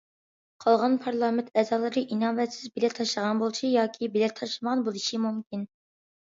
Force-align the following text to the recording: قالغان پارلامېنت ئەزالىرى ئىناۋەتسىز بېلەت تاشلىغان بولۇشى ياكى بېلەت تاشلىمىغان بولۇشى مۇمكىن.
قالغان 0.63 0.95
پارلامېنت 1.03 1.51
ئەزالىرى 1.63 2.03
ئىناۋەتسىز 2.15 2.73
بېلەت 2.79 2.97
تاشلىغان 3.01 3.45
بولۇشى 3.45 3.73
ياكى 3.77 4.13
بېلەت 4.19 4.37
تاشلىمىغان 4.43 4.85
بولۇشى 4.91 5.25
مۇمكىن. 5.31 5.71